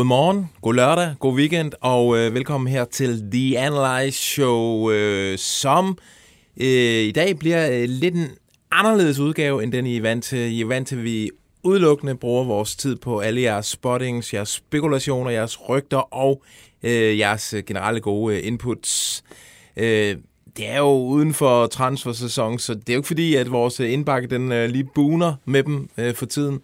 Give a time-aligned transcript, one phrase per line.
[0.00, 5.98] Godmorgen, god lørdag, god weekend, og øh, velkommen her til The Analyze Show, øh, som
[6.56, 8.28] øh, i dag bliver øh, lidt en
[8.70, 10.38] anderledes udgave, end den I er vant til.
[10.38, 11.30] I er vant til, at vi
[11.62, 16.42] udelukkende bruger vores tid på alle jeres spottings, jeres spekulationer, jeres rygter og
[16.82, 19.24] øh, jeres øh, generelle gode øh, inputs.
[19.76, 20.16] Øh,
[20.56, 23.92] det er jo uden for transfersæson, så det er jo ikke fordi, at vores øh,
[23.92, 26.60] indbakke den øh, lige buner med dem øh, for tiden.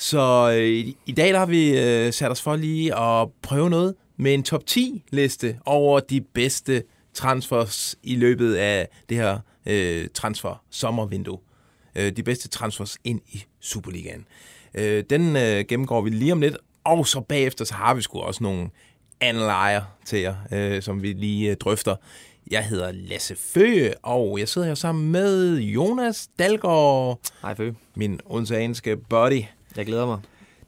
[0.00, 3.94] Så øh, i, dag der har vi øh, sat os for lige at prøve noget
[4.16, 6.82] med en top 10 liste over de bedste
[7.14, 11.38] transfers i løbet af det her øh, transfer sommervindue.
[11.94, 14.26] Øh, de bedste transfers ind i Superligaen.
[14.74, 18.20] Øh, den øh, gennemgår vi lige om lidt, og så bagefter så har vi sgu
[18.20, 18.70] også nogle
[19.20, 21.96] analyser til jer, øh, som vi lige øh, drøfter.
[22.50, 27.20] Jeg hedder Lasse Føge, og jeg sidder her sammen med Jonas Dalgaard.
[27.42, 27.74] Hej Føge.
[27.94, 29.42] Min odenseanske buddy.
[29.76, 30.18] Jeg glæder mig.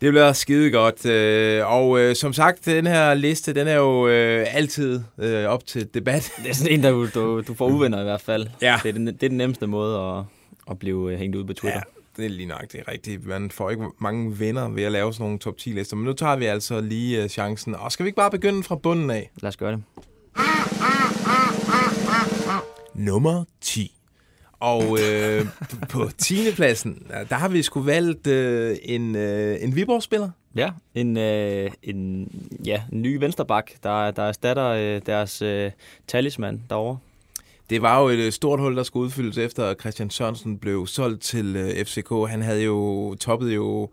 [0.01, 1.07] Det bliver skide godt.
[1.07, 5.01] Øh, og øh, som sagt, den her liste, den er jo øh, altid
[5.47, 6.33] op til debat.
[6.43, 8.47] Det er sådan en, der du, du, får uvenner i hvert fald.
[8.63, 8.81] Ja.
[8.83, 10.25] Det er den, det er den nemmeste måde at,
[10.71, 11.81] at blive hængt ud på Twitter.
[11.87, 12.03] Ja.
[12.17, 13.27] Det er lige nok, det er rigtigt.
[13.27, 15.97] Man får ikke mange venner ved at lave sådan nogle top 10 lister.
[15.97, 17.75] Men nu tager vi altså lige chancen.
[17.75, 19.31] Og skal vi ikke bare begynde fra bunden af?
[19.43, 19.83] Lad os gøre det.
[22.95, 24.02] Nummer 10.
[24.63, 25.47] Og øh,
[25.89, 26.35] på 10.
[26.55, 30.31] pladsen, der har vi sgu valgt øh, en, øh, en Viborg-spiller.
[30.57, 32.29] Ja, en, øh, en,
[32.67, 35.71] ja, en ny vensterbak, der, der erstatter øh, deres øh,
[36.07, 36.99] talisman derovre.
[37.71, 40.87] Det var jo et øh, stort hul, der skulle udfyldes efter, at Christian Sørensen blev
[40.87, 42.11] solgt til øh, FCK.
[42.29, 43.89] Han havde jo toppet jo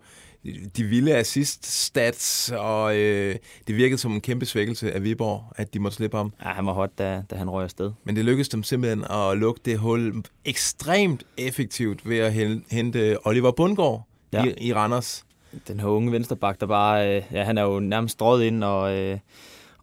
[0.76, 5.78] de vilde assist-stats, og øh, det virkede som en kæmpe svækkelse af Viborg, at de
[5.78, 6.32] måtte slippe ham.
[6.44, 7.92] Ja, han var hot, da, da han røg afsted.
[8.04, 12.32] Men det lykkedes dem simpelthen at lukke det hul ekstremt effektivt ved at
[12.70, 14.44] hente Oliver Bundgaard ja.
[14.44, 15.24] i, i Randers.
[15.68, 18.96] Den her unge vensterbak, der bare, øh, ja, han er jo nærmest strøget ind, og...
[18.96, 19.18] Øh,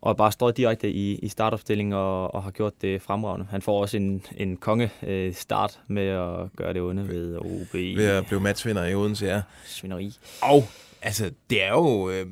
[0.02, 3.48] og bare står direkte i, i startopstillingen og, og har gjort det fremragende.
[3.50, 7.74] Han får også en, en konge øh, start med at gøre det onde ved OB.
[7.74, 9.42] Ved at blive matchvinder i Odense, ja.
[9.66, 10.14] Svineri.
[10.42, 10.64] Og
[11.02, 12.26] altså, det er jo, øh,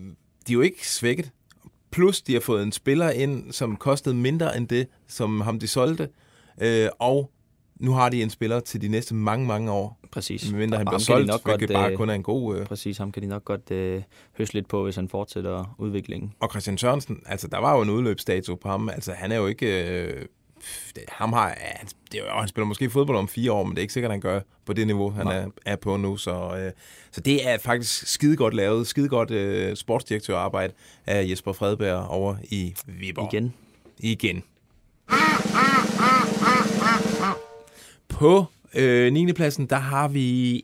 [0.48, 1.32] de er jo ikke svækket.
[1.92, 5.68] Plus, de har fået en spiller ind, som kostede mindre end det, som ham de
[5.68, 6.10] solgte.
[6.62, 7.32] Øh, og
[7.80, 10.00] nu har de en spiller til de næste mange, mange år.
[10.16, 10.52] Præcis.
[10.52, 12.58] Mindre han bliver solgt, nok godt, bare øh, kun er en god...
[12.58, 12.66] Øh...
[12.66, 14.02] Præcis, ham kan de nok godt øh,
[14.38, 16.34] høste lidt på, hvis han fortsætter udviklingen.
[16.40, 18.90] Og Christian Sørensen, altså der var jo en udløbsdato på ham.
[18.90, 19.90] Altså han er jo ikke...
[20.00, 20.26] Øh,
[21.08, 23.82] ham har, ja, det jo, han spiller måske fodbold om fire år, men det er
[23.82, 26.18] ikke sikkert, han gør på det niveau, han er, er på nu.
[26.18, 26.72] Så, øh,
[27.12, 30.74] så det er faktisk skide godt lavet, skide godt øh, sportsdirektørarbejde
[31.06, 33.34] af Jesper Fredberg over i Viborg.
[33.34, 33.54] Igen.
[34.00, 34.44] Igen.
[38.10, 39.34] På øh, 9.
[39.34, 40.62] pladsen, der har vi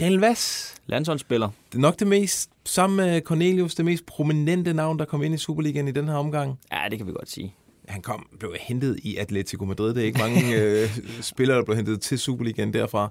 [0.00, 0.74] Daniel Vass.
[0.86, 1.48] Landsholdsspiller.
[1.68, 5.34] Det er nok det mest, sammen med Cornelius, det mest prominente navn, der kom ind
[5.34, 6.58] i Superligaen i den her omgang.
[6.72, 7.54] Ja, det kan vi godt sige.
[7.88, 9.94] Han kom, blev hentet i Atletico Madrid.
[9.94, 10.88] Det er ikke mange øh,
[11.20, 13.08] spillere, der blev hentet til Superligaen derfra.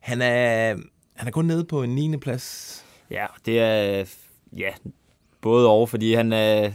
[0.00, 0.76] Han er,
[1.14, 2.16] han er kun nede på en 9.
[2.16, 2.84] plads.
[3.10, 4.04] Ja, det er
[4.56, 4.70] ja,
[5.40, 6.72] både over, fordi han er,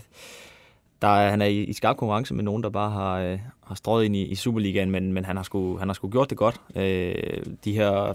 [1.02, 3.40] der, han er i, i skarp konkurrence med nogen, der bare har, øh,
[3.72, 6.30] har strøget ind i, i Superligaen, men, men han, har sgu, han har sgu gjort
[6.30, 6.62] det godt.
[6.76, 8.14] Øh, de her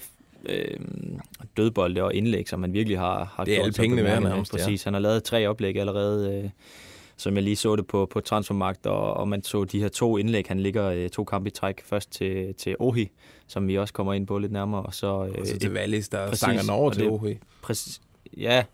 [0.49, 0.81] øh,
[1.56, 3.65] dødbolde og indlæg, som han virkelig har, har det er gjort.
[3.65, 4.89] alle pengene værd nærmest, Præcis, ja.
[4.89, 6.50] han har lavet tre oplæg allerede, øh,
[7.16, 10.16] som jeg lige så det på, på transfermagt, og, og man så de her to
[10.16, 13.11] indlæg, han ligger øh, to kampe i træk, først til, til Ohi,
[13.47, 15.06] som vi også kommer ind på lidt nærmere, og så...
[15.06, 17.39] Øh, og så til Wallis, der præcis, sanger over til Ohi.
[17.62, 18.00] Præcis,
[18.37, 18.65] ja,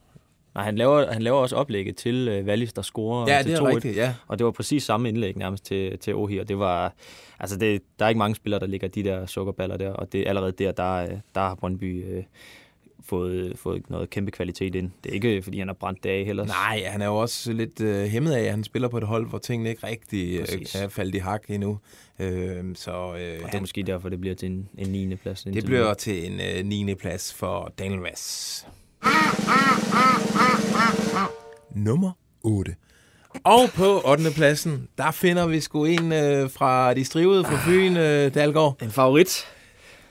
[0.55, 3.57] Nej, han laver, han laver også oplægget til øh, Wallis, der scorer ja, til det
[3.57, 4.15] er 2 rigtigt, ja.
[4.27, 6.95] Og det var præcis samme indlæg nærmest til, til Ohi, og det var...
[7.41, 10.21] Altså, det, der er ikke mange spillere, der ligger de der sukkerballer der, og det
[10.21, 12.23] er allerede der, der, der har Brøndby øh,
[13.05, 14.91] fået, fået noget kæmpe kvalitet ind.
[15.05, 16.45] Det er ikke, fordi han har brændt det af heller.
[16.45, 19.29] Nej, han er jo også lidt øh, hæmmet af, at han spiller på et hold,
[19.29, 21.79] hvor tingene ikke rigtig øh, kan falde i hak endnu.
[22.19, 25.17] Øh, så, øh, og det er han, måske derfor, det bliver til en, en 9.
[25.17, 25.43] plads.
[25.43, 25.95] Det bliver nu.
[25.95, 26.95] til en øh, 9.
[26.95, 28.67] plads for Daniel Vass.
[31.75, 32.11] Nummer
[32.43, 32.75] 8.
[33.45, 34.25] Og på 8.
[34.35, 38.83] pladsen, der finder vi sgu en øh, fra de strivede fra Fyn, øh, Dalgaard.
[38.83, 39.47] En favorit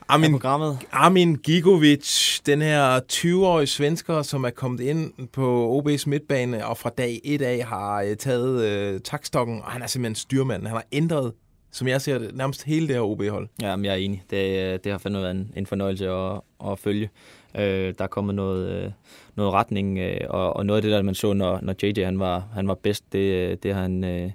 [0.08, 0.78] Armin, programmet.
[0.92, 6.90] Armin Gigovic, den her 20-årige svensker, som er kommet ind på OB's midtbane, og fra
[6.90, 10.68] dag 1 af har øh, taget øh, takstokken, og han er simpelthen styrmand.
[10.68, 11.34] Han har ændret
[11.72, 13.48] som jeg ser det, nærmest hele det her OB-hold.
[13.62, 14.24] Ja, men jeg er enig.
[14.30, 17.10] Det, øh, det har fandme været en, en fornøjelse at, at følge.
[17.56, 18.92] Øh, der er kommet noget, øh,
[19.36, 22.20] noget retning, øh, og, og noget af det, der man så, når, når JJ han
[22.20, 24.32] var, han var bedst, det, øh, det har han, øh,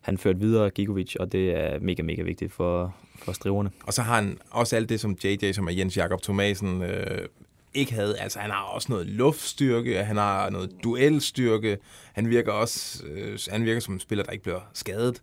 [0.00, 3.70] han ført videre, Gigovic, og det er mega, mega vigtigt for, for striverne.
[3.86, 7.28] Og så har han også alt det, som JJ, som er Jens Jakob Thomasen, øh,
[7.74, 8.18] ikke havde.
[8.18, 11.78] Altså, han har også noget luftstyrke, han har noget duelstyrke,
[12.12, 15.22] han virker også øh, han virker som en spiller, der ikke bliver skadet.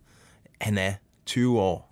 [0.60, 0.92] Han er
[1.26, 1.90] 20 år.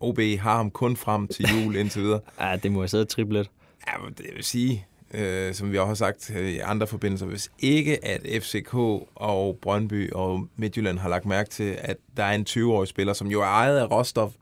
[0.00, 2.20] OB har ham kun frem til jul indtil videre.
[2.40, 3.50] ja, det må jeg sidde triplet.
[3.88, 7.50] Ja, det vil sige, øh, som vi også har sagt øh, i andre forbindelser, hvis
[7.58, 8.74] ikke at FCK
[9.14, 13.26] og Brøndby og Midtjylland har lagt mærke til, at der er en 20-årig spiller, som
[13.26, 14.32] jo er ejet af Rostov,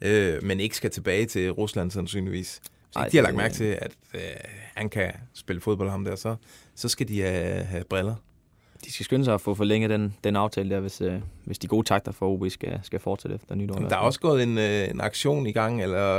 [0.00, 2.60] øh, men ikke skal tilbage til Rusland sandsynligvis.
[2.86, 4.20] Hvis Ej, ikke de har lagt mærke til, at øh,
[4.74, 6.36] han kan spille fodbold ham der, så,
[6.74, 8.14] så skal de have, have briller.
[8.84, 11.66] De skal skynde sig at få forlænget den, den aftale der, hvis, øh, hvis de
[11.66, 13.74] gode takter for OB skal, skal fortsætte efter nytår.
[13.74, 16.18] Der er også gået en, øh, en aktion i gang, eller...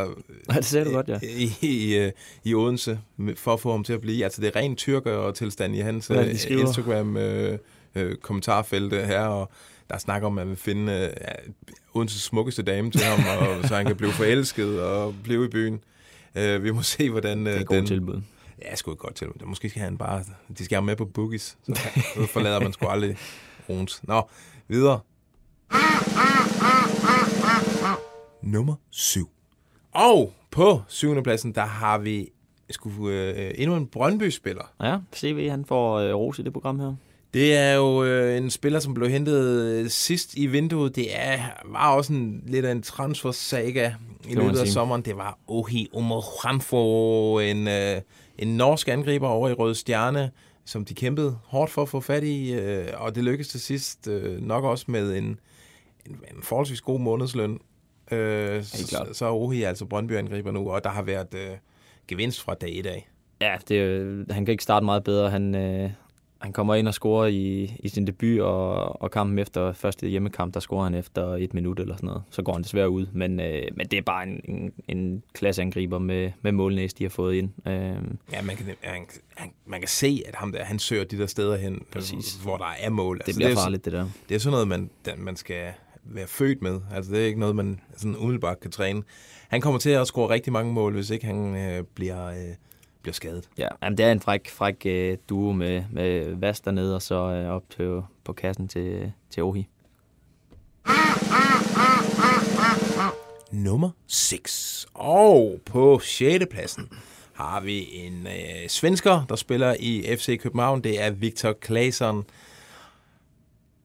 [0.50, 1.20] Ja, det ser du godt, ja.
[1.24, 2.12] I, i, øh,
[2.44, 3.00] i Odense,
[3.36, 4.24] for at få ham til at blive.
[4.24, 7.58] Altså, det er rent tyrker tilstand i hans ja, øh, Instagram øh,
[7.96, 9.52] øh, kommentarfelte her, og
[9.90, 11.10] der snakker om, at man vil finde øh,
[11.94, 15.80] Odenses smukkeste dame til ham, og, så han kan blive forelsket og blive i byen.
[16.36, 17.48] Øh, vi må se, hvordan...
[17.48, 18.22] Øh, det er et den, tilbud.
[18.66, 19.46] Ja, sgu et godt tilbud.
[19.46, 20.24] Måske skal han bare...
[20.58, 21.80] De skal have med på boogies, så,
[22.34, 23.18] forlader man sgu aldrig
[23.70, 24.02] Rons.
[24.04, 24.30] Nå,
[24.68, 25.00] videre.
[28.42, 29.30] Nummer 7.
[29.92, 32.30] Og på syvende pladsen, der har vi
[32.70, 34.74] sgu, øh, endnu en Brøndby-spiller.
[34.84, 36.96] Ja, CV han får øh, ros i det program her.
[37.34, 40.96] Det er jo øh, en spiller, som blev hentet øh, sidst i vinduet.
[40.96, 43.92] Det er, var også en, lidt af en transfer-saga
[44.30, 45.02] i løbet af sommeren.
[45.02, 48.02] Det var Ohi Omoranfo, en, øh,
[48.38, 50.32] en norsk angriber over i Røde Stjerne,
[50.66, 54.08] som de kæmpede hårdt for at få fat i, øh, og det lykkedes til sidst
[54.08, 55.40] øh, nok også med en,
[56.06, 57.60] en, en forholdsvis god månedsløn.
[58.12, 61.58] Øh, så, så er Ohi altså Brøndby-angriber nu, og der har været øh,
[62.08, 63.10] gevinst fra dag i dag.
[63.42, 65.30] Ja, det, han kan ikke starte meget bedre.
[65.30, 65.92] Han, øh,
[66.42, 70.54] han kommer ind og scorer i, i sin debut, og, og kampen efter første hjemmekamp,
[70.54, 72.24] der scorer han efter et minut eller sådan noget.
[72.30, 76.00] Så går han desværre ud, men, øh, men det er bare en, en, en klasseangriber
[76.00, 77.50] med, med målnæs, de har fået ind.
[77.68, 77.74] Øh.
[78.32, 79.06] Ja, man kan, han,
[79.36, 82.36] han, man kan se, at ham der, han søger de der steder hen, Præcis.
[82.36, 83.18] hvor der er mål.
[83.18, 84.10] Altså, det bliver det er, farligt, det der.
[84.30, 85.72] Det er sådan noget, man, man skal
[86.04, 86.80] være født med.
[86.94, 89.04] Altså, det er ikke noget, man sådan umiddelbart kan træne.
[89.50, 92.28] Han kommer til at score rigtig mange mål, hvis ikke han øh, bliver...
[92.28, 92.56] Øh,
[93.02, 93.50] bliver skadet.
[93.58, 97.16] Ja, jamen, det er en fræk, fræk uh, duo med, med Vast dernede, og så
[97.16, 99.68] uh, op til, på kassen til, til Ohi.
[103.52, 104.88] Nummer 6.
[104.94, 106.46] Og på 6.
[106.52, 106.90] pladsen
[107.34, 110.84] har vi en uh, svensker, der spiller i FC København.
[110.84, 112.26] Det er Victor Claesson.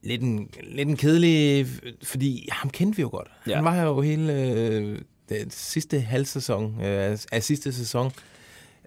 [0.03, 1.67] Lidt en, lidt en kedelig,
[2.03, 3.27] fordi ham kendte vi jo godt.
[3.47, 3.55] Ja.
[3.55, 4.33] Han var jo hele
[4.81, 4.99] uh,
[5.29, 8.11] den sidste halvsæson uh, af sidste sæson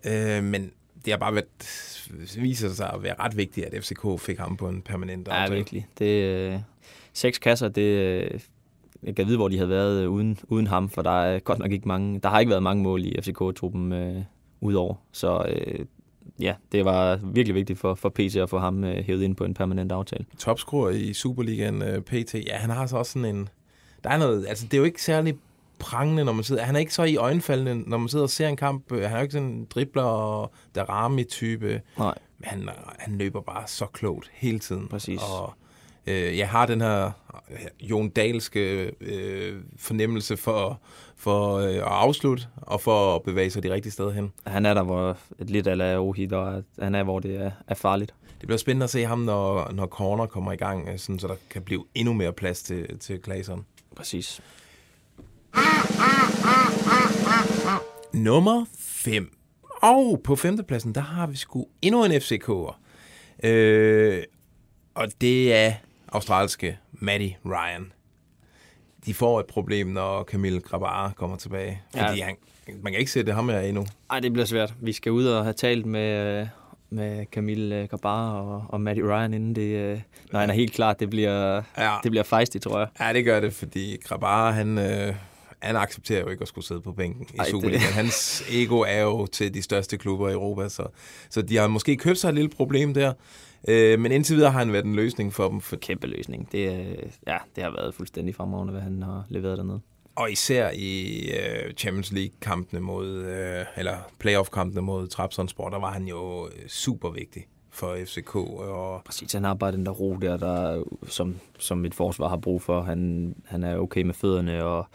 [0.04, 0.70] Øh, men
[1.04, 1.46] det har bare været,
[2.38, 5.52] viser sig at være ret vigtigt, at FCK fik ham på en permanent aftale.
[5.52, 5.86] Ja, virkelig.
[5.98, 6.58] Det, øh,
[7.12, 8.40] seks kasser, det, øh,
[9.02, 11.58] jeg kan vide, hvor de havde været øh, uden, uden ham, for der er godt
[11.58, 14.22] nok ikke mange, der har ikke været mange mål i FCK-truppen øh,
[14.60, 14.94] udover.
[15.12, 15.86] Så øh,
[16.40, 19.44] ja, det var virkelig vigtigt for, for PC at få ham øh, hævet ind på
[19.44, 20.24] en permanent aftale.
[20.38, 23.48] Topscorer i Superligaen, øh, PT, ja, han har så også sådan en...
[24.04, 25.36] Der er noget, altså det er jo ikke særlig
[25.80, 26.62] prangende, når man sidder...
[26.62, 28.92] Han er ikke så i øjenfaldene, når man sidder og ser en kamp.
[28.92, 31.80] Han er jo ikke sådan en dribler og derami-type.
[31.98, 32.14] Nej.
[32.38, 32.68] Men han,
[32.98, 34.88] han løber bare så klogt hele tiden.
[34.88, 35.20] Præcis.
[35.22, 35.52] Og
[36.06, 37.10] øh, jeg har den her
[37.80, 40.80] Jon Dahlske øh, fornemmelse for,
[41.16, 44.32] for øh, at afslutte og for at bevæge sig de rigtige steder hen.
[44.46, 47.74] Han er der, hvor et lidt ala Ohid, og han er, hvor det er, er
[47.74, 48.14] farligt.
[48.40, 51.28] Det bliver spændende at se ham, når, når corner kommer i gang, øh, sådan, så
[51.28, 53.66] der kan blive endnu mere plads til, til Claesson.
[53.96, 54.40] Præcis.
[58.14, 59.30] Nummer 5.
[59.82, 62.74] Og på femtepladsen, der har vi sgu endnu en FCK'er.
[63.44, 64.22] Øh,
[64.94, 65.72] og det er
[66.08, 67.92] australske Matty Ryan.
[69.06, 71.82] De får et problem, når Camille Grabar kommer tilbage.
[71.90, 72.24] Fordi ja.
[72.24, 72.36] han,
[72.82, 73.86] man kan ikke sætte ham her endnu.
[74.10, 74.74] Nej, det bliver svært.
[74.80, 76.46] Vi skal ud og have talt med,
[76.90, 80.00] med Camille Grabar og, og Matty Ryan, inden det, øh,
[80.32, 81.96] når han er helt klar, det bliver, ja.
[82.02, 82.88] det bliver fejstigt, tror jeg.
[83.00, 84.78] Ja, det gør det, fordi Grabar, han...
[84.78, 85.14] Øh,
[85.62, 87.82] han accepterer jo ikke at skulle sidde på bænken i Superligaen.
[87.86, 87.94] Det...
[87.94, 90.86] Hans ego er jo til de største klubber i Europa, så,
[91.30, 93.12] så de har måske købt sig et lille problem der.
[93.68, 95.60] Øh, men indtil videre har han været en løsning for dem.
[95.60, 95.76] For...
[95.76, 96.52] Kæmpe løsning.
[96.52, 96.66] Det,
[97.26, 99.80] ja, det har været fuldstændig fremragende, hvad han har leveret dernede.
[100.14, 106.04] Og især i uh, Champions League-kampene mod, uh, eller playoff-kampene mod Trabzonspor, der var han
[106.04, 108.36] jo super vigtig for FCK.
[108.36, 109.02] Og...
[109.04, 112.62] Præcis, han har bare den der ro der, der som, som et forsvar har brug
[112.62, 112.82] for.
[112.82, 114.86] Han, han er okay med fødderne, og,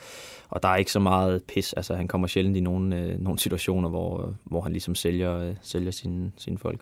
[0.50, 1.74] og der er ikke så meget pis.
[1.74, 5.56] Altså, han kommer sjældent i nogle, øh, nogle situationer, hvor, hvor han ligesom sælger, øh,
[5.62, 6.82] sælger sine, sine folk.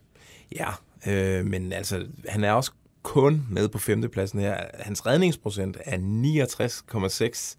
[0.55, 0.69] Ja,
[1.07, 2.71] øh, men altså, han er også
[3.03, 4.57] kun med på femtepladsen her.
[4.79, 7.57] Hans redningsprocent er 69,6.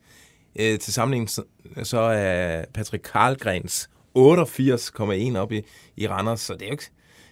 [0.57, 1.43] Øh, til sammenligning så,
[1.83, 5.63] så er Patrick Karlgrens 88,1 op i,
[5.97, 6.91] i Randers, så det er jo ikke,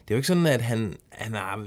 [0.09, 1.66] det er jo ikke sådan, at han, han har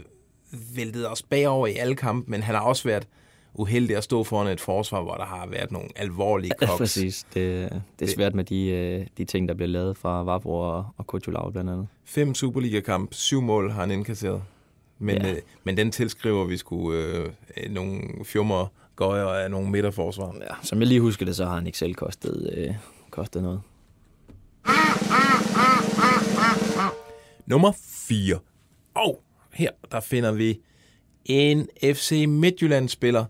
[0.75, 3.08] væltet os bagover i alle kampe, men han har også været
[3.54, 6.72] uheldig at stå foran et forsvar, hvor der har været nogle alvorlige koks.
[6.72, 7.25] Ja, præcis.
[7.34, 10.86] Det, det er svært med de, øh, de ting, der bliver lavet fra Vavro og,
[10.98, 11.88] og Kutulov blandt andet.
[12.06, 14.44] Fem Superliga-kamp, syv mål har han indkasseret.
[15.00, 15.32] Men, ja.
[15.32, 17.00] øh, men den tilskriver vi skulle
[17.58, 20.36] øh, nogle fjummer gøjer af nogle midterforsvar.
[20.42, 22.74] Ja, som jeg lige husker det, så har han ikke selv kostet, øh,
[23.10, 23.62] kostet noget.
[27.46, 27.72] Nummer
[28.08, 28.40] 4.
[28.96, 29.22] Og
[29.54, 30.60] her der finder vi
[31.25, 33.25] en FC Midtjylland-spiller.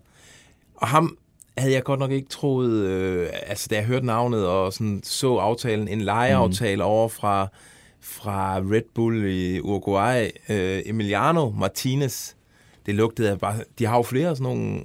[0.74, 1.18] Og ham
[1.58, 5.36] havde jeg godt nok ikke troet, øh, altså da jeg hørte navnet og sådan så
[5.36, 6.90] aftalen, en lejeaftale mm.
[6.90, 7.48] over fra,
[8.00, 12.32] fra Red Bull i Uruguay, øh, Emiliano Martinez.
[12.86, 14.84] Det lugtede af bare, de har jo flere sådan nogle,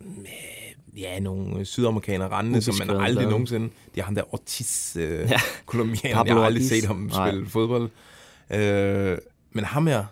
[0.00, 5.30] øh, ja, nogle sydamerikanere rendende, som man aldrig nogensinde, de har han der Ortiz, øh,
[5.30, 5.40] ja.
[5.66, 7.90] kolumbianer, jeg har aldrig set ham spille fodbold.
[8.50, 9.18] Øh,
[9.52, 10.04] men ham her,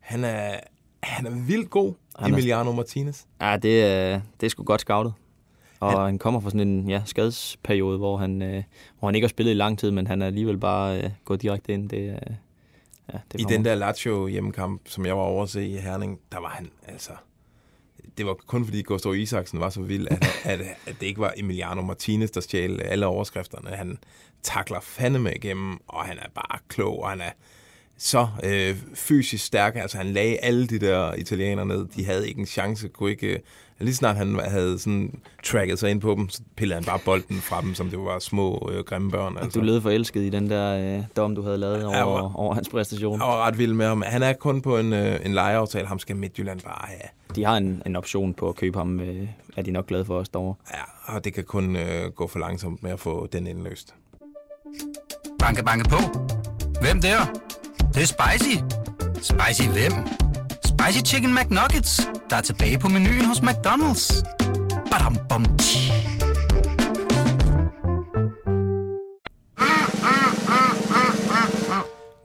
[0.00, 0.60] han er,
[1.02, 3.22] han er vildt god, han Emiliano Martinez.
[3.40, 5.12] Ja, det, er, det er sgu godt scoutet.
[5.80, 8.62] Og han, han kommer fra sådan en ja, skadesperiode, hvor han, øh,
[8.98, 11.42] hvor han ikke har spillet i lang tid, men han er alligevel bare øh, gået
[11.42, 11.88] direkte ind.
[11.88, 12.34] Det, øh,
[13.12, 16.20] ja, det I den der Lazio hjemmekamp, som jeg var over at se i Herning,
[16.32, 17.10] der var han altså...
[18.18, 21.32] Det var kun fordi Gustav Isaksen var så vild, at, at, at det ikke var
[21.36, 23.70] Emiliano Martinez, der stjal alle overskrifterne.
[23.70, 23.98] Han
[24.46, 27.30] takler fandeme igennem, og han er bare klog, og han er
[27.98, 29.76] så øh, fysisk stærk.
[29.76, 31.86] Altså han lagde alle de der italienere ned.
[31.96, 32.88] De havde ikke en chance.
[32.88, 33.38] Kunne ikke, øh,
[33.78, 37.36] lige snart han havde sådan tracket sig ind på dem, så pillede han bare bolden
[37.36, 39.38] fra dem, som det var små øh, grimme børn.
[39.38, 39.60] Altså.
[39.60, 42.68] Du lød forelsket i den der øh, dom, du havde lavet over, var, over hans
[42.68, 43.20] præstation.
[43.20, 44.02] Jeg var ret vild med ham.
[44.06, 45.86] Han er kun på en, øh, en lejeaftale.
[45.86, 47.08] Ham skal Midtjylland bare have.
[47.36, 49.00] De har en, en option på at købe ham.
[49.00, 50.54] Øh, er de nok glade for os derovre.
[50.74, 53.94] Ja, og det kan kun øh, gå for langsomt med at få den indløst.
[55.46, 55.96] Banke, banke på.
[56.80, 57.18] Hvem der?
[57.94, 58.56] Det er spicy.
[59.14, 59.92] Spicy hvem?
[60.64, 62.00] Spicy Chicken McNuggets,
[62.30, 64.22] der er tilbage på menuen hos McDonald's.
[64.90, 65.44] Badum, bom,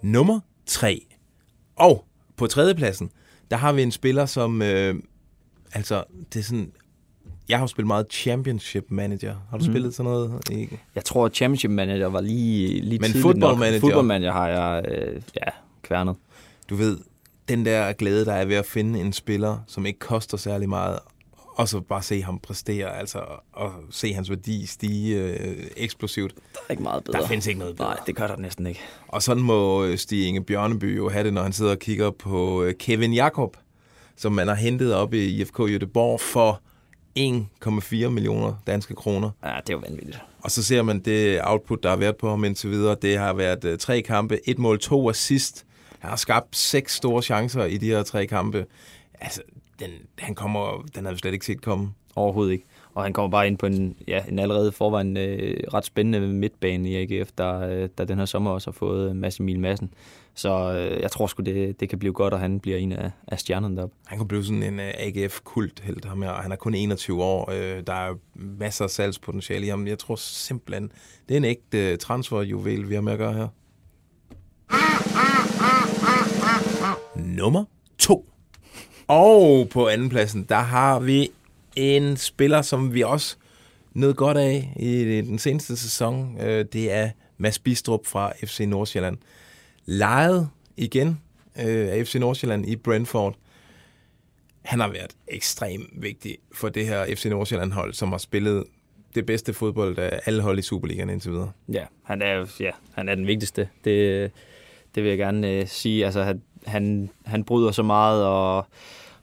[0.03, 1.05] Nummer 3.
[1.75, 2.05] Og
[2.37, 3.11] på tredjepladsen,
[3.51, 4.61] der har vi en spiller, som...
[4.61, 4.95] Øh,
[5.73, 6.71] altså, det er sådan
[7.51, 9.35] jeg har jo spillet meget Championship Manager.
[9.49, 9.71] Har du mm.
[9.71, 10.49] spillet sådan noget?
[10.51, 10.79] Ikke?
[10.95, 13.79] Jeg tror, at Championship Manager var lige, lige Men Football Manager?
[13.79, 16.15] Football Manager har jeg øh, ja, kværnet.
[16.69, 16.97] Du ved,
[17.49, 20.99] den der glæde, der er ved at finde en spiller, som ikke koster særlig meget,
[21.55, 23.19] og så bare se ham præstere, altså,
[23.53, 26.35] og se hans værdi stige øh, eksplosivt.
[26.35, 27.21] Der er ikke meget bedre.
[27.21, 27.89] Der findes ikke noget bedre.
[27.89, 28.79] Nej, det gør der næsten ikke.
[29.07, 32.11] Og sådan må øh, Stig Inge Bjørneby jo have det, når han sidder og kigger
[32.11, 33.57] på øh, Kevin Jakob,
[34.15, 36.61] som man har hentet op i IFK Göteborg for
[37.19, 39.29] 1,4 millioner danske kroner.
[39.43, 40.19] Ja, det er jo vanvittigt.
[40.41, 42.95] Og så ser man det output, der har været på ham indtil videre.
[43.01, 45.65] Det har været uh, tre kampe, et mål, to assist.
[45.99, 48.65] Han har skabt seks store chancer i de her tre kampe.
[49.21, 49.41] Altså,
[49.79, 49.89] den,
[50.19, 51.93] han kommer, den har vi slet ikke set komme.
[52.15, 52.65] Overhovedet ikke.
[52.93, 56.89] Og han kommer bare ind på en, ja, en allerede forvejen øh, ret spændende midtbane
[56.89, 59.93] i AGF, der, øh, der den her sommer også har fået øh, masse Emil Madsen.
[60.33, 63.11] Så øh, jeg tror sgu, det, det kan blive godt, og han bliver en af,
[63.27, 63.95] af stjernerne deroppe.
[64.05, 66.33] Han kan blive sådan en øh, uh, AGF-kult helt ham her.
[66.33, 67.51] Han er kun 21 år.
[67.51, 69.87] Øh, der er masser af salgspotentiale i ham.
[69.87, 70.91] Jeg tror simpelthen,
[71.29, 73.47] det er en ægte øh, transferjuvel, vi har med at gøre her.
[77.15, 77.65] Nummer
[77.97, 78.25] to.
[79.07, 81.29] Og på andenpladsen, der har vi
[81.75, 83.35] en spiller, som vi også
[83.93, 86.37] nød godt af i den seneste sæson.
[86.41, 89.17] Øh, det er Mads Bistrup fra FC Nordsjælland.
[89.85, 91.21] Lejet igen
[91.59, 93.35] øh, af FC Nordsjælland i Brentford.
[94.61, 98.63] Han har været ekstremt vigtig for det her FC Nordsjælland-hold, som har spillet
[99.15, 101.51] det bedste fodbold af alle hold i Superligaen indtil videre.
[101.73, 103.69] Ja, han er, ja, han er den vigtigste.
[103.83, 104.31] Det,
[104.95, 106.05] det vil jeg gerne øh, sige.
[106.05, 106.35] Altså,
[106.65, 108.67] han, han bryder så meget, og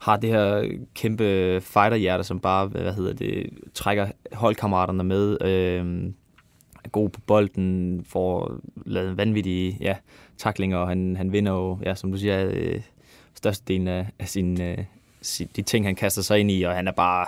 [0.01, 6.13] har det her kæmpe fighterhjerte, som bare, hvad hedder det, trækker holdkammeraterne med, øh,
[6.85, 9.97] er god på bolden, får lavet vanvittige ja,
[10.39, 12.81] taklinger, og han, han vinder jo, ja, som du siger, øh,
[13.35, 14.79] størstedelen af, af sin, øh,
[15.23, 17.27] sin, de ting, han kaster sig ind i, og han er bare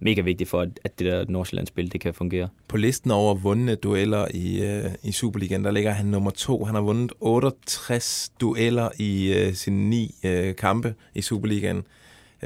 [0.00, 2.48] mega vigtig for, at, at det der Nordsjællandsspil, det kan fungere.
[2.68, 6.64] På listen over vundne dueller i, øh, i Superligaen, der ligger han nummer to.
[6.64, 11.82] Han har vundet 68 dueller i øh, sine ni øh, kampe i Superligaen.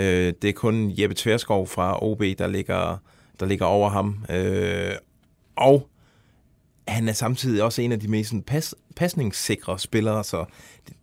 [0.00, 2.96] Øh, det er kun Jeppe Tverskov fra OB, der ligger,
[3.40, 4.24] der ligger over ham.
[4.30, 4.92] Øh,
[5.56, 5.88] og
[6.88, 10.44] han er samtidig også en af de mest pas, pasningssikre spillere, så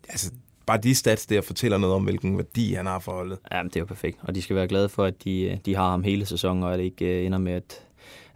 [0.10, 0.32] altså,
[0.66, 3.40] bare de stats der fortæller noget om, hvilken værdi han har for holdet.
[3.52, 5.76] Ja, det er jo perfekt, og de skal være glade for, at de, øh, de
[5.76, 7.87] har ham hele sæsonen, og at det ikke øh, ender med, at,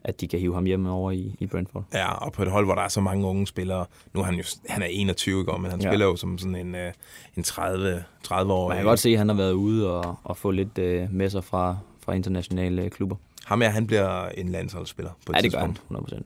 [0.03, 1.84] at de kan hive ham hjem over i, i Brentford.
[1.93, 3.86] Ja, og på et hold, hvor der er så mange unge spillere.
[4.13, 5.89] Nu er han jo han er 21 år, men han ja.
[5.89, 6.93] spiller jo som sådan en, øh,
[7.38, 8.67] en 30, 30 år.
[8.67, 11.29] Man kan godt se, at han har været ude og, og få lidt øh, med
[11.29, 13.15] sig fra, fra internationale klubber.
[13.46, 15.81] Ham her, han bliver en landsholdsspiller på et Ja, det gør tidspunkt.
[16.12, 16.24] han, 100%.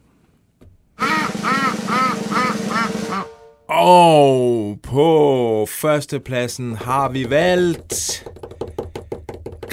[3.67, 8.27] Og på førstepladsen har vi valgt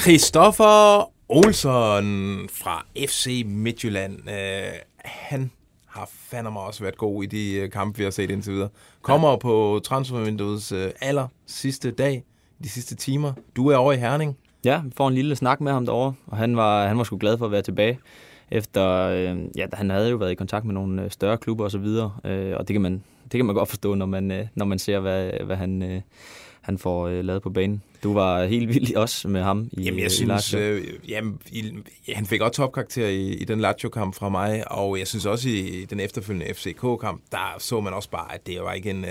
[0.01, 4.19] Christoffer Olsson fra FC Midtjylland.
[4.29, 4.73] Øh,
[5.05, 5.51] han
[5.87, 8.69] har fandme også været god i de øh, kampe, vi har set indtil videre.
[9.03, 9.37] Kommer ja.
[9.37, 12.25] på transfervinduets øh, aller sidste dag,
[12.63, 13.33] de sidste timer.
[13.57, 14.37] Du er over i Herning.
[14.65, 17.17] Ja, vi får en lille snak med ham derovre, og han var, han var sgu
[17.21, 17.99] glad for at være tilbage.
[18.51, 21.71] Efter, øh, ja, han havde jo været i kontakt med nogle øh, større klubber og
[21.71, 24.47] så videre, øh, og det kan man, det kan man godt forstå, når man, øh,
[24.55, 26.01] når man ser, hvad, hvad han, øh,
[26.63, 27.83] han får øh, lavet på banen.
[28.03, 30.59] Du var helt vild også med ham i Jamen, i jeg synes, Lazio.
[30.59, 31.73] øh, jamen, i,
[32.13, 35.87] han fik også topkarakter i, i den Lazio-kamp fra mig, og jeg synes også i
[35.91, 39.11] den efterfølgende FCK-kamp, der så man også bare, at det var ikke en, øh,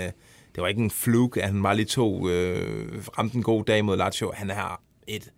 [0.54, 3.84] det var ikke en fluke, at han bare lige tog, øh, ramte en god dag
[3.84, 4.32] mod Lazio.
[4.34, 5.28] Han har et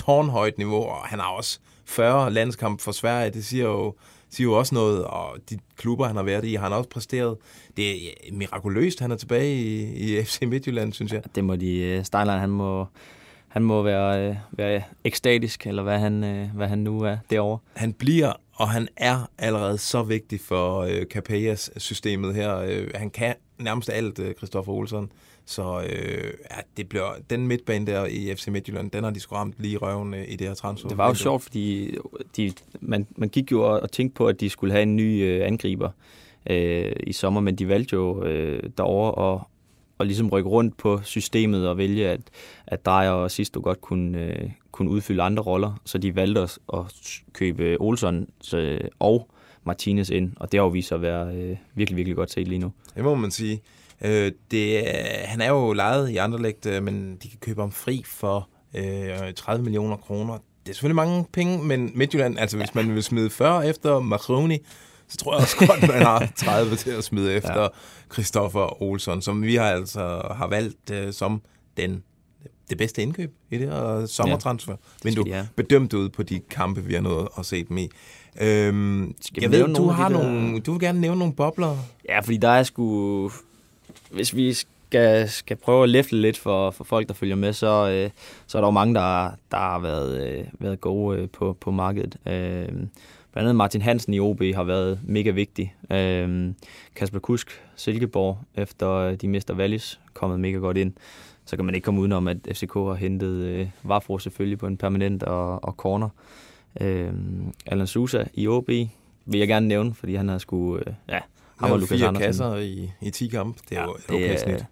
[0.00, 3.30] tårnhøjt niveau, og han har også 40 landskamp for Sverige.
[3.30, 3.94] Det siger jo,
[4.30, 7.36] siger jo også noget, og de klubber, han har været i, har han også præsteret.
[7.76, 11.22] Det er mirakuløst, han er tilbage i, i FC Midtjylland, synes jeg.
[11.34, 11.78] Det må de...
[11.78, 12.86] Øh, Steinlein, han må,
[13.48, 17.58] han må være, øh, være ekstatisk, eller hvad han, øh, hvad han nu er derovre.
[17.76, 22.56] Han bliver, og han er allerede så vigtig for øh, Capellas-systemet her.
[22.56, 25.12] Øh, han kan nærmest alt, øh, Christoffer Olsson.
[25.44, 29.34] Så øh, ja, det bliver, den midtbane der i FC Midtjylland, den har de sgu
[29.34, 30.88] ramt lige i røven øh, i det her transfer.
[30.88, 31.96] Det var jo sjovt, fordi
[32.36, 35.22] de, man, man gik jo og, og tænkte på, at de skulle have en ny
[35.22, 35.90] øh, angriber
[36.50, 39.40] øh, i sommer, men de valgte jo øh, derovre at,
[40.00, 42.20] at ligesom rykke rundt på systemet og vælge, at,
[42.66, 45.80] at Drejer og Sisto godt kunne, øh, kunne udfylde andre roller.
[45.84, 46.84] Så de valgte at, at
[47.32, 49.28] købe Olsson øh, og
[49.64, 52.48] Martinez ind, og det har jo vist sig at være øh, virkelig, virkelig godt set
[52.48, 52.72] lige nu.
[52.94, 53.62] Det må man sige.
[54.04, 54.84] Øh, det,
[55.24, 59.34] han er jo lejet i Anderlecht, øh, men de kan købe ham fri for øh,
[59.36, 60.34] 30 millioner kroner.
[60.34, 64.58] Det er selvfølgelig mange penge, men Midtjylland, altså hvis man vil smide 40 efter Makroni,
[65.08, 67.68] så tror jeg også godt, man har 30 til at smide efter ja.
[68.12, 71.42] Christoffer Olsson, som vi har altså har valgt øh, som
[71.76, 72.02] den
[72.70, 74.76] det bedste indkøb i det her sommertransfer.
[75.04, 75.48] Men du have.
[75.56, 77.88] bedømt ud på de kampe, vi har nået at se dem i.
[78.42, 81.76] Øhm, Skal jeg ved, du har de der- nogle, du vil gerne nævne nogle bobler.
[82.08, 83.30] Ja, fordi der er sgu...
[84.10, 87.88] Hvis vi skal, skal prøve at læfte lidt for, for folk, der følger med, så,
[87.90, 88.10] øh,
[88.46, 91.70] så er der jo mange, der, der har været, øh, været gode øh, på, på
[91.70, 92.16] markedet.
[92.26, 92.88] Øh, blandt
[93.36, 95.74] andet Martin Hansen i OB har været mega vigtig.
[95.92, 96.50] Øh,
[96.96, 100.92] Kasper Kusk, Silkeborg, efter øh, de mister Wallis, kommet mega godt ind.
[101.44, 104.76] Så kan man ikke komme udenom, at FCK har hentet øh, Vafro selvfølgelig på en
[104.76, 106.06] permanent og, og corner.
[106.08, 106.10] Øh,
[107.66, 108.68] Alan Sousa i OB
[109.26, 110.76] vil jeg gerne nævne, fordi han har sgu...
[110.76, 111.18] Øh, ja,
[111.60, 112.26] ham og Lukas fire Andersen.
[112.26, 113.58] kasser i, i 10 kampe.
[113.68, 114.64] Det er Ja, jo et det, okay er, snit.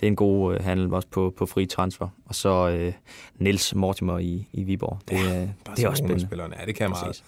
[0.00, 2.08] det er en god øh, handel også på, på fri transfer.
[2.26, 2.92] Og så øh,
[3.38, 4.98] Niels Mortimer i, i Viborg.
[5.08, 6.26] Det, ja, det er også spændende.
[6.26, 6.54] Spillerne.
[6.60, 7.04] Ja, det kan meget.
[7.06, 7.24] Præcis.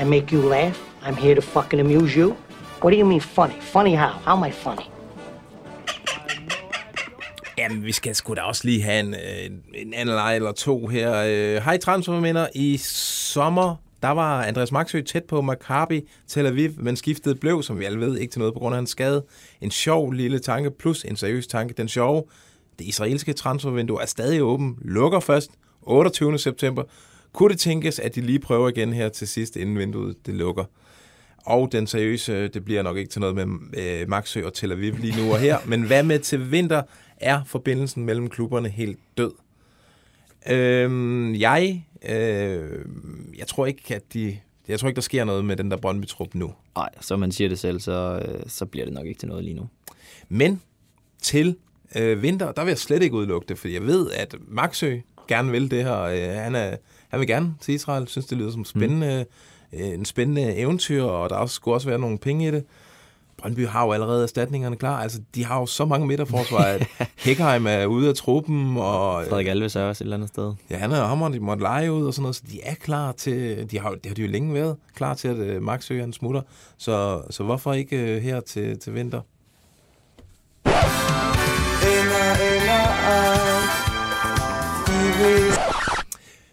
[0.00, 0.74] I make you laugh.
[1.02, 2.34] I'm here to fucking amuse you.
[2.82, 3.60] What do you mean funny?
[3.60, 4.08] Funny how?
[4.08, 4.82] How am I funny?
[7.60, 10.86] Jamen, vi skal sgu da også lige have øh, en, en, anden leg eller to
[10.86, 11.14] her.
[11.26, 12.46] Øh, Hej transferminder.
[12.54, 17.78] I sommer, der var Andreas Maxø tæt på Maccabi Tel Aviv, men skiftet blev, som
[17.78, 19.24] vi alle ved, ikke til noget på grund af hans skade.
[19.60, 21.74] En sjov lille tanke, plus en seriøs tanke.
[21.74, 22.24] Den sjove,
[22.78, 25.50] det israelske transfervindue er stadig åben, lukker først
[25.82, 26.38] 28.
[26.38, 26.82] september.
[27.32, 30.64] Kunne det tænkes, at de lige prøver igen her til sidst, inden vinduet det lukker?
[31.44, 33.46] Og den seriøse, det bliver nok ikke til noget med
[33.78, 35.58] øh, Maxø og Tel Aviv lige nu og her.
[35.70, 36.82] Men hvad med til vinter?
[37.16, 39.32] Er forbindelsen mellem klubberne helt død?
[40.50, 42.84] Øhm, jeg, øh,
[43.38, 46.34] jeg tror ikke, at de, jeg tror ikke, der sker noget med den der Brøndby-trup
[46.34, 46.54] nu.
[46.76, 49.44] Nej, så man siger det selv, så, øh, så bliver det nok ikke til noget
[49.44, 49.68] lige nu.
[50.28, 50.62] Men
[51.22, 51.56] til
[51.96, 54.98] øh, vinter, der vil jeg slet ikke udelukke det, for jeg ved, at Maxø
[55.28, 56.00] gerne vil det her.
[56.00, 56.76] Øh, han, er,
[57.08, 59.24] han vil gerne til Israel, synes det lyder som spændende, øh,
[59.72, 62.64] en spændende eventyr, og der skulle også være nogle penge i det.
[63.40, 65.02] Brøndby har jo allerede erstatningerne klar.
[65.02, 66.86] Altså, de har jo så mange midterforsvar, at
[67.24, 70.52] Hækheim er ude af truppen, og Frederik Alves er også et eller andet sted.
[70.70, 73.12] ja, han er ham, de måtte lege ud og sådan noget, så de er klar
[73.12, 76.12] til, de har, det har de jo længe været, klar til, at øh, Maxø han
[76.12, 76.42] smutter.
[76.78, 79.20] Så, så hvorfor ikke øh, her til, til vinter?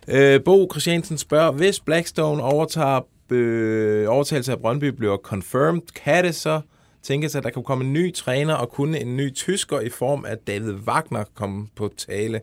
[0.08, 6.36] Øh, Bo Christiansen spørger, hvis Blackstone overtager øh, overtagelse af Brøndby bliver confirmed, kan det
[6.36, 6.62] så
[7.04, 10.26] tænkes, at der kan komme en ny træner og kun en ny tysker i form
[10.26, 12.42] af David Wagner komme på tale?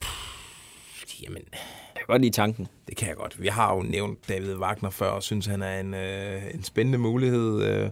[0.00, 2.66] Pff, Jamen, Det kan godt lide tanken.
[2.88, 3.42] Det kan jeg godt.
[3.42, 6.98] Vi har jo nævnt David Wagner før, og synes, han er en, øh, en spændende
[6.98, 7.62] mulighed.
[7.62, 7.90] Øh,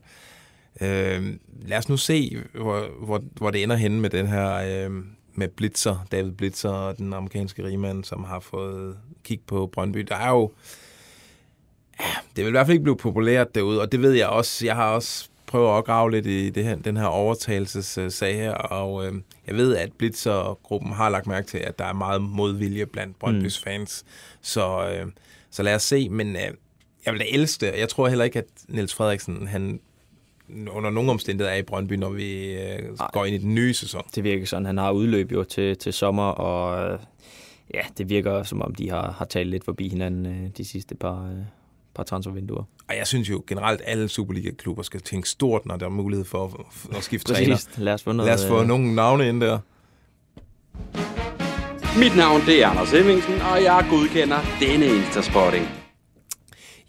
[0.80, 4.54] øh, lad os nu se, hvor, hvor, hvor det ender henne med den her...
[4.54, 4.90] Øh,
[5.34, 9.98] med Blitzer, David Blitzer og den amerikanske rigmand, som har fået kig på Brøndby.
[9.98, 10.52] Der er jo...
[12.00, 14.66] Ja, det vil i hvert fald ikke blive populært derude, og det ved jeg også.
[14.66, 19.06] Jeg har også prøvet at grave lidt i det her, den her overtagelsessag her, og
[19.06, 19.12] øh,
[19.46, 23.60] jeg ved, at Blitzer-gruppen har lagt mærke til, at der er meget modvilje blandt Brøndbys
[23.60, 23.64] mm.
[23.64, 24.04] fans.
[24.40, 25.06] Så, øh,
[25.50, 26.42] så lad os se, men øh,
[27.06, 27.78] jeg vil da elske det.
[27.78, 29.80] Jeg tror heller ikke, at Niels Frederiksen, han
[30.70, 34.02] under nogle omstændigheder er i Brøndby, når vi øh, går ind i den nye sæson.
[34.14, 34.66] Det virker sådan.
[34.66, 36.98] Han har udløb jo til, til sommer, og øh,
[37.74, 40.94] ja, det virker som om, de har, har talt lidt forbi hinanden øh, de sidste
[40.94, 41.38] par, øh,
[41.94, 42.64] par transfervinduer.
[42.88, 46.24] Og jeg synes jo generelt, at alle Superliga-klubber skal tænke stort, når der er mulighed
[46.24, 47.68] for at, at skifte træner.
[47.78, 48.66] Lad os få, noget, Lad os få øh...
[48.66, 49.58] nogle navne ind der.
[51.98, 55.68] Mit navn det er Anders Hemmingsen, og jeg godkender denne Instaspotting.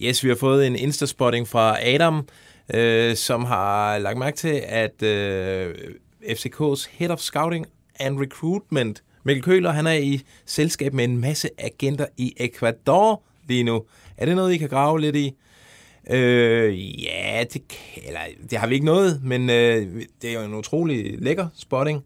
[0.01, 2.27] Yes, vi har fået en Instaspotting fra Adam,
[2.73, 5.75] øh, som har lagt mærke til, at øh,
[6.23, 7.65] FCK's Head of Scouting
[7.99, 13.63] and Recruitment, Mikkel Køler, han er i selskab med en masse agenter i Ecuador lige
[13.63, 13.83] nu.
[14.17, 15.35] Er det noget, I kan grave lidt i?
[16.09, 17.61] Øh, ja, det,
[18.05, 22.03] eller, det har vi ikke noget, men øh, det er jo en utrolig lækker spotting.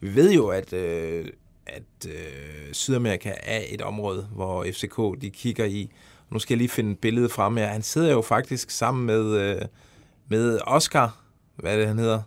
[0.00, 1.26] Vi ved jo, at, øh,
[1.66, 5.90] at øh, Sydamerika er et område, hvor FCK de kigger i.
[6.30, 7.66] Nu skal jeg lige finde et billede frem her.
[7.66, 9.62] Han sidder jo faktisk sammen med, øh,
[10.28, 11.18] med Oscar.
[11.56, 12.20] Hvad er det, han hedder?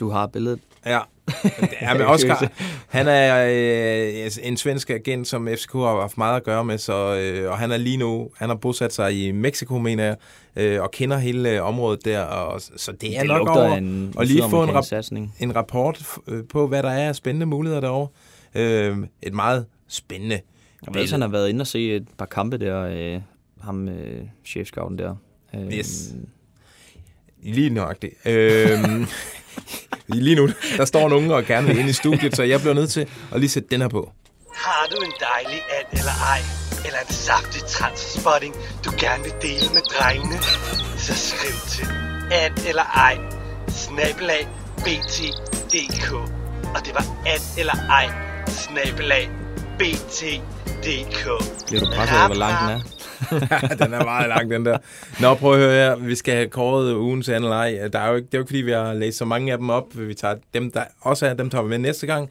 [0.00, 0.60] Du har billedet.
[0.86, 0.98] Ja,
[1.82, 2.50] Ja, men Oscar,
[2.88, 3.46] han er
[4.24, 7.58] øh, en svensk agent, som FCK har haft meget at gøre med, så, øh, og
[7.58, 10.16] han er lige nu, han har bosat sig i Mexico, mener jeg,
[10.56, 14.14] øh, og kender hele øh, området der, og, så det er det nok over en,
[14.18, 14.82] at lige få en, rap-
[15.40, 18.08] en rapport øh, på, hvad der er af spændende muligheder derovre.
[18.54, 20.40] Øh, et meget spændende.
[20.86, 23.20] Jeg ved, han har været inde og se et par kampe der, øh,
[23.60, 25.14] ham øh, chefscouten der.
[25.54, 26.14] Øh, yes.
[27.42, 28.14] Lige nøjagtigt.
[28.26, 28.80] Øh,
[30.08, 32.90] Lige nu, der står nogen og gerne vil ind i studiet, så jeg bliver nødt
[32.90, 34.12] til at lige sætte den her på.
[34.54, 36.40] Har du en dejlig and eller ej,
[36.86, 40.38] eller en saftig transspotting, du gerne vil dele med drengene,
[40.98, 41.86] så skriv til
[42.32, 43.18] and eller ej,
[43.68, 46.12] snabelag bt.dk.
[46.74, 48.08] Og det var and eller ej,
[48.48, 49.30] snabelag
[49.78, 51.24] bt.dk.
[51.66, 52.80] Bliver du presset over, hvor lang den er?
[53.84, 54.78] den er meget lang, den der.
[55.20, 55.96] Nå, prøv at høre her.
[55.96, 57.88] Vi skal have kåret ugens anleg.
[57.92, 59.58] Der er jo ikke, det er jo ikke, fordi vi har læst så mange af
[59.58, 59.84] dem op.
[59.94, 62.30] Vi tager dem, der også er, dem tager vi med næste gang.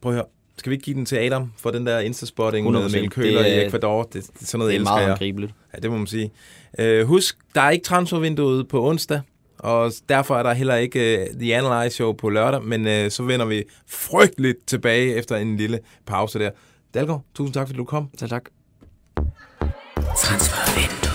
[0.00, 0.26] Prøv at høre.
[0.58, 3.66] Skal vi ikke give den til Adam for den der Instaspotting med Mikkel Køler i
[3.66, 4.02] Ecuador?
[4.02, 5.52] Det, det, sådan noget det er elsker meget angribeligt.
[5.74, 6.32] Ja, det må man sige.
[6.82, 9.20] Uh, husk, der er ikke transfervinduet på onsdag,
[9.58, 13.22] og derfor er der heller ikke uh, The Analyze Show på lørdag, men uh, så
[13.22, 16.50] vender vi frygteligt tilbage efter en lille pause der.
[16.94, 18.10] Dalgaard, tusind tak, fordi du kom.
[18.18, 18.44] Tak, tak.
[20.20, 21.07] Transfer Wind.